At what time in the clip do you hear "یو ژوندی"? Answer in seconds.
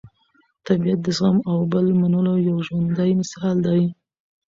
2.47-3.11